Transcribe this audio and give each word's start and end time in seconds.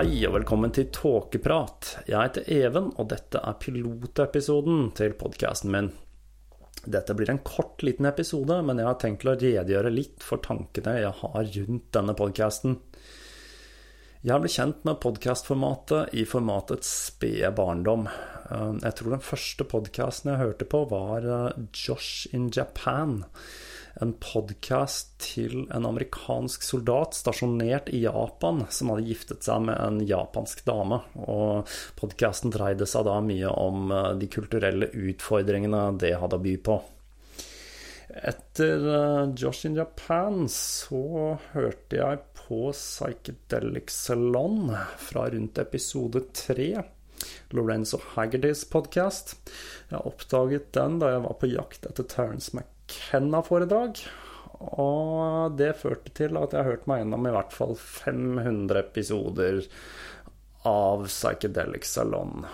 Hei 0.00 0.22
og 0.24 0.32
velkommen 0.32 0.70
til 0.72 0.86
Tåkeprat. 0.96 1.90
Jeg 2.08 2.16
heter 2.16 2.46
Even, 2.48 2.86
og 2.96 3.10
dette 3.10 3.36
er 3.44 3.58
pilotepisoden 3.60 4.86
til 4.96 5.12
podkasten 5.20 5.74
min. 5.74 5.90
Dette 6.88 7.12
blir 7.18 7.28
en 7.28 7.42
kort, 7.44 7.82
liten 7.84 8.08
episode, 8.08 8.56
men 8.64 8.80
jeg 8.80 8.88
har 8.88 8.96
tenkt 9.02 9.26
å 9.28 9.34
redegjøre 9.34 9.92
litt 9.92 10.24
for 10.24 10.40
tankene 10.40 10.94
jeg 11.02 11.12
har 11.18 11.50
rundt 11.58 11.90
denne 11.98 12.14
podkasten. 12.16 12.78
Jeg 14.24 14.40
ble 14.40 14.54
kjent 14.54 14.88
med 14.88 15.02
podkastformatet 15.04 16.16
i 16.16 16.24
formatets 16.24 16.94
spede 17.10 17.52
barndom. 17.60 18.08
Jeg 18.80 18.96
tror 18.96 19.18
den 19.18 19.26
første 19.28 19.68
podkasten 19.68 20.32
jeg 20.32 20.44
hørte 20.46 20.70
på, 20.76 20.86
var 20.96 21.28
Josh 21.76 22.24
in 22.32 22.48
Japan 22.48 23.18
en 24.00 24.12
podkast 24.16 25.12
til 25.20 25.66
en 25.74 25.86
amerikansk 25.86 26.64
soldat 26.64 27.16
stasjonert 27.18 27.90
i 27.92 28.02
Japan, 28.06 28.62
som 28.72 28.92
hadde 28.92 29.08
giftet 29.10 29.44
seg 29.44 29.66
med 29.68 29.76
en 29.76 30.00
japansk 30.08 30.62
dame. 30.68 31.02
Og 31.28 31.68
podkasten 32.00 32.52
dreide 32.54 32.88
seg 32.88 33.04
da 33.08 33.18
mye 33.24 33.50
om 33.52 33.92
eh, 33.92 34.12
de 34.20 34.30
kulturelle 34.32 34.88
utfordringene 34.88 35.84
det 36.00 36.14
hadde 36.22 36.40
å 36.40 36.44
by 36.46 36.56
på. 36.64 36.78
Etter 38.32 38.88
eh, 38.94 39.34
Josh 39.36 39.68
in 39.68 39.76
Japan 39.78 40.46
så 40.52 41.36
hørte 41.52 42.00
jeg 42.00 42.24
på 42.40 42.72
Psychedelic 42.72 43.92
Salon 43.92 44.72
fra 44.98 45.28
rundt 45.28 45.60
episode 45.60 46.24
tre. 46.32 46.72
Lorenzo 47.52 48.00
Haggertys 48.14 48.64
podkast. 48.72 49.36
Jeg 49.92 50.00
oppdaget 50.08 50.72
den 50.72 51.02
da 51.02 51.12
jeg 51.18 51.24
var 51.28 51.36
på 51.36 51.50
jakt 51.52 51.84
etter 51.84 52.08
Terence 52.08 52.56
McCann 52.56 52.79
McKenna-foredrag. 52.90 54.02
Og 54.60 55.56
det 55.56 55.76
førte 55.80 56.12
til 56.16 56.36
at 56.40 56.52
jeg 56.56 56.66
hørte 56.66 56.90
meg 56.90 57.04
gjennom 57.04 57.28
i 57.28 57.32
hvert 57.34 57.54
fall 57.54 57.76
500 57.78 58.82
episoder 58.82 59.62
av 60.68 61.06
Psychedelic 61.08 61.88
Salon. 61.88 62.44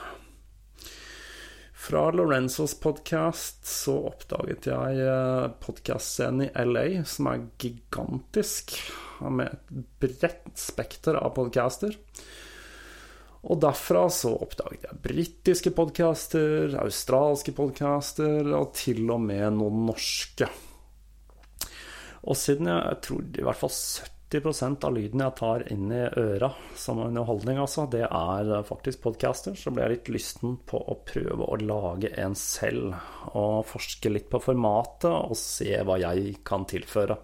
Fra 1.86 2.08
Lorenzos 2.10 2.74
podkast 2.82 3.66
så 3.68 3.96
oppdaget 4.08 4.68
jeg 4.70 5.02
eh, 5.02 5.48
podkastscenen 5.62 6.46
i 6.46 6.64
LA, 6.66 6.86
som 7.06 7.28
er 7.30 7.44
gigantisk, 7.62 8.74
med 9.22 9.52
et 9.52 9.84
bredt 10.02 10.50
spekter 10.58 11.18
av 11.20 11.34
podcaster. 11.36 11.94
Og 13.46 13.60
derfra 13.62 14.08
så 14.10 14.32
oppdaget 14.42 14.88
jeg 14.88 15.02
britiske 15.04 15.70
podcaster, 15.76 16.72
australske 16.82 17.54
podcaster 17.54 18.48
og 18.58 18.72
til 18.74 19.04
og 19.14 19.22
med 19.22 19.60
noen 19.60 19.84
norske. 19.86 20.48
Og 22.26 22.34
siden 22.34 22.66
jeg, 22.72 22.82
jeg 22.90 23.02
tror 23.06 23.22
i 23.22 23.46
hvert 23.46 23.60
fall 23.60 23.70
70% 23.70 24.88
av 24.88 24.96
lyden 24.96 25.22
jeg 25.22 25.36
tar 25.38 25.64
inn 25.70 25.86
i 25.94 26.02
øra 26.18 26.50
som 26.74 27.04
underholdning, 27.04 27.62
altså, 27.62 27.86
det 27.86 28.02
er 28.08 28.50
faktisk 28.66 29.04
podcaster, 29.06 29.54
så 29.54 29.70
ble 29.70 29.86
jeg 29.86 29.94
litt 29.94 30.12
lysten 30.16 30.58
på 30.66 30.82
å 30.82 30.98
prøve 31.06 31.46
å 31.46 31.62
lage 31.62 32.10
en 32.18 32.34
selv. 32.34 32.98
Og 33.30 33.62
forske 33.70 34.10
litt 34.10 34.26
på 34.32 34.42
formatet 34.42 35.12
og 35.12 35.38
se 35.38 35.70
hva 35.86 36.00
jeg 36.02 36.40
kan 36.46 36.66
tilføre. 36.66 37.20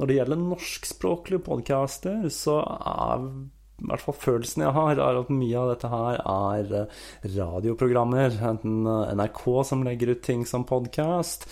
Når 0.00 0.08
det 0.08 0.22
gjelder 0.22 0.40
norskspråklige 0.40 1.44
podcaster, 1.44 2.24
så 2.32 2.62
er 2.64 3.28
i 3.82 3.88
hvert 3.90 4.04
fall 4.04 4.14
følelsen 4.14 4.62
jeg 4.62 4.74
har, 4.76 5.00
er 5.02 5.18
at 5.18 5.30
mye 5.34 5.58
av 5.58 5.70
dette 5.72 5.88
her 5.90 6.18
er 6.20 6.74
eh, 6.78 7.00
radioprogrammer. 7.34 8.36
Enten 8.52 8.86
eh, 8.86 9.14
NRK 9.18 9.42
som 9.66 9.82
legger 9.86 10.12
ut 10.14 10.22
ting 10.22 10.44
som 10.46 10.66
podkast, 10.68 11.48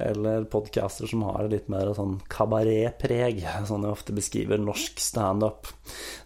eller 0.00 0.44
podcaster 0.52 1.08
som 1.10 1.24
har 1.28 1.48
litt 1.52 1.70
mer 1.72 1.92
sånn 1.96 2.18
kabaretpreg, 2.32 3.40
sånn 3.68 3.86
jeg 3.88 3.96
ofte 3.96 4.16
beskriver 4.16 4.60
norsk 4.60 5.00
standup. 5.00 5.72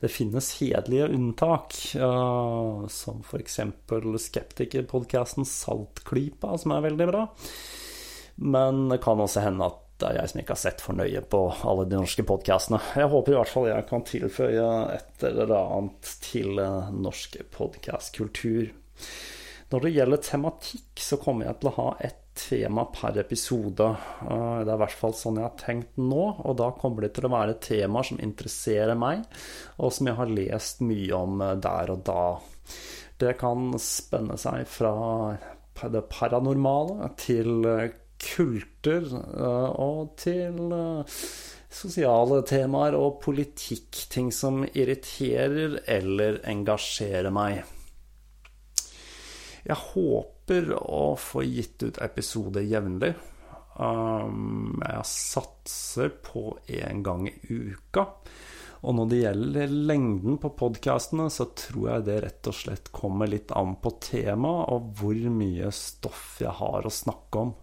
Det 0.02 0.10
finnes 0.12 0.50
hederlige 0.58 1.08
unntak, 1.14 1.78
uh, 2.02 2.84
som 2.90 3.22
f.eks. 3.24 3.60
skeptikerpodkasten 4.26 5.46
Saltklypa, 5.48 6.58
som 6.60 6.74
er 6.74 6.84
veldig 6.90 7.08
bra. 7.10 7.24
Men 8.42 8.88
det 8.90 9.00
kan 9.04 9.22
også 9.22 9.44
hende 9.44 9.70
at 9.70 9.83
det 10.00 10.08
er 10.08 10.16
jeg 10.18 10.30
som 10.30 10.40
ikke 10.42 10.54
har 10.56 10.62
sett 10.64 10.82
for 10.82 10.98
nøye 10.98 11.20
på 11.30 11.40
alle 11.70 11.84
de 11.86 11.98
norske 12.00 12.24
podkastene. 12.26 12.80
Jeg 12.98 13.10
håper 13.12 13.34
i 13.34 13.38
hvert 13.38 13.52
fall 13.52 13.68
jeg 13.70 13.86
kan 13.90 14.02
tilføye 14.08 14.66
et 14.96 15.26
eller 15.28 15.54
annet 15.54 16.10
til 16.24 16.58
eh, 16.58 16.90
norsk 16.98 17.38
podkastkultur. 17.54 18.72
Når 19.70 19.86
det 19.86 19.94
gjelder 19.94 20.22
tematikk, 20.22 20.90
så 21.00 21.18
kommer 21.22 21.48
jeg 21.48 21.60
til 21.60 21.70
å 21.70 21.76
ha 21.78 21.88
ett 22.04 22.20
tema 22.34 22.84
per 22.90 23.22
episode. 23.22 23.86
Eh, 24.26 24.58
det 24.66 24.68
er 24.68 24.74
i 24.74 24.82
hvert 24.82 24.98
fall 24.98 25.16
sånn 25.18 25.38
jeg 25.38 25.46
har 25.46 25.56
tenkt 25.62 26.02
nå, 26.02 26.26
og 26.42 26.58
da 26.58 26.72
kommer 26.78 27.06
det 27.06 27.14
til 27.14 27.28
å 27.28 27.34
være 27.36 27.58
temaer 27.62 28.10
som 28.10 28.22
interesserer 28.22 28.98
meg, 28.98 29.22
og 29.78 29.94
som 29.94 30.10
jeg 30.10 30.18
har 30.18 30.38
lest 30.42 30.82
mye 30.82 31.22
om 31.22 31.38
eh, 31.38 31.56
der 31.62 31.94
og 31.94 32.06
da. 32.10 32.28
Det 33.22 33.36
kan 33.38 33.76
spenne 33.78 34.34
seg 34.42 34.66
fra 34.66 34.94
det 35.90 36.08
paranormale 36.10 37.14
til 37.18 37.62
kulter 38.24 39.06
eh, 39.12 39.70
og 39.84 40.14
til 40.20 40.72
eh, 40.74 41.18
sosiale 41.74 42.40
temaer 42.48 42.96
og 42.98 43.20
politikk. 43.24 44.04
Ting 44.12 44.32
som 44.34 44.64
irriterer 44.72 45.80
eller 45.90 46.40
engasjerer 46.50 47.34
meg. 47.34 47.62
Jeg 49.64 49.80
håper 49.94 50.74
å 50.76 51.14
få 51.16 51.44
gitt 51.46 51.86
ut 51.86 52.00
episoder 52.04 52.66
jevnlig. 52.68 53.14
Um, 53.74 54.76
jeg 54.84 55.06
satser 55.08 56.12
på 56.22 56.52
én 56.68 57.00
gang 57.02 57.26
i 57.26 57.38
uka. 57.48 58.04
Og 58.84 58.92
når 58.98 59.08
det 59.08 59.20
gjelder 59.22 59.74
lengden 59.88 60.36
på 60.42 60.50
podkastene, 60.58 61.30
så 61.32 61.48
tror 61.56 61.86
jeg 61.88 62.06
det 62.10 62.18
rett 62.26 62.50
og 62.50 62.56
slett 62.58 62.90
kommer 62.92 63.30
litt 63.32 63.54
an 63.56 63.78
på 63.80 63.94
temaet 64.04 64.74
og 64.74 64.90
hvor 64.98 65.20
mye 65.32 65.70
stoff 65.72 66.36
jeg 66.44 66.52
har 66.60 66.84
å 66.84 66.92
snakke 66.92 67.46
om. 67.46 67.54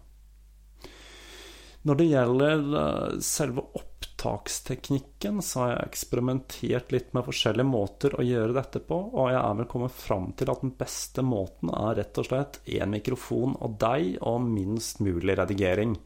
Når 1.82 1.98
det 1.98 2.04
gjelder 2.12 2.60
eh, 2.78 3.14
selve 3.26 3.64
opptaksteknikken, 3.78 5.40
så 5.42 5.64
har 5.64 5.72
jeg 5.72 5.88
eksperimentert 5.88 6.92
litt 6.94 7.08
med 7.16 7.26
forskjellige 7.26 7.66
måter 7.66 8.14
å 8.14 8.26
gjøre 8.26 8.54
dette 8.54 8.82
på, 8.86 8.98
og 9.10 9.32
jeg 9.32 9.40
er 9.40 9.56
vel 9.58 9.68
kommet 9.70 9.96
fram 9.96 10.28
til 10.38 10.52
at 10.52 10.62
den 10.62 10.74
beste 10.78 11.24
måten 11.26 11.72
er 11.74 11.98
rett 11.98 12.20
og 12.22 12.28
slett 12.28 12.60
én 12.70 12.94
mikrofon 12.94 13.56
og 13.58 13.74
deg 13.82 14.14
og 14.20 14.46
minst 14.46 15.02
mulig 15.02 15.36
redigering. 15.40 15.96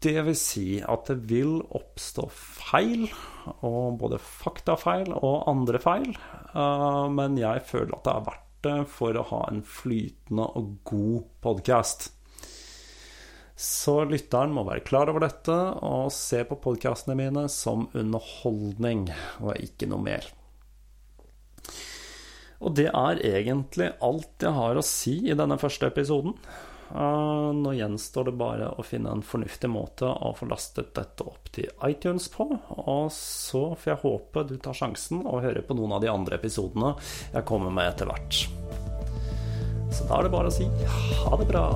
Det 0.00 0.14
vil 0.24 0.38
si 0.38 0.78
at 0.80 1.10
det 1.10 1.18
vil 1.28 1.58
oppstå 1.76 2.28
feil, 2.32 3.10
og 3.66 3.98
både 4.00 4.22
faktafeil 4.22 5.10
og 5.18 5.50
andre 5.50 5.82
feil, 5.82 6.14
eh, 6.14 7.02
men 7.18 7.42
jeg 7.42 7.66
føler 7.68 7.98
at 7.98 8.06
det 8.06 8.14
er 8.14 8.24
verdt 8.30 8.46
det 8.60 8.78
for 8.92 9.16
å 9.16 9.26
ha 9.32 9.44
en 9.50 9.62
flytende 9.64 10.46
og 10.60 10.72
god 10.86 11.28
podkast. 11.42 12.10
Så 13.60 13.98
lytteren 14.08 14.54
må 14.56 14.64
være 14.64 14.80
klar 14.88 15.10
over 15.12 15.26
dette 15.26 15.52
og 15.84 16.08
se 16.16 16.40
på 16.48 16.56
podkastene 16.64 17.16
mine 17.18 17.44
som 17.52 17.90
underholdning, 17.92 19.10
og 19.44 19.58
ikke 19.60 19.88
noe 19.90 20.00
mer. 20.06 20.28
Og 22.60 22.72
det 22.76 22.88
er 22.88 23.20
egentlig 23.24 23.90
alt 24.04 24.44
jeg 24.44 24.56
har 24.56 24.80
å 24.80 24.84
si 24.84 25.18
i 25.28 25.36
denne 25.36 25.58
første 25.60 25.88
episoden. 25.92 26.36
Ah, 26.90 27.52
nå 27.54 27.74
gjenstår 27.76 28.30
det 28.30 28.34
bare 28.40 28.70
å 28.80 28.84
finne 28.84 29.12
en 29.14 29.22
fornuftig 29.22 29.68
måte 29.70 30.08
å 30.08 30.32
få 30.34 30.48
lastet 30.50 30.94
dette 30.96 31.24
opp 31.28 31.52
til 31.54 31.68
iTunes 31.86 32.30
på. 32.32 32.48
Og 32.80 33.12
så 33.14 33.62
får 33.76 33.92
jeg 33.92 34.02
håpe 34.06 34.46
du 34.48 34.56
tar 34.56 34.76
sjansen 34.76 35.20
og 35.22 35.44
hører 35.44 35.64
på 35.68 35.76
noen 35.78 35.98
av 35.98 36.04
de 36.04 36.10
andre 36.12 36.40
episodene 36.40 36.94
jeg 37.34 37.46
kommer 37.48 37.76
med 37.76 37.92
etter 37.92 38.08
hvert. 38.08 38.40
Så 39.92 40.08
da 40.08 40.16
er 40.16 40.26
det 40.26 40.34
bare 40.34 40.48
å 40.48 40.54
si 40.54 40.66
ha 41.20 41.36
det 41.38 41.50
bra. 41.50 41.68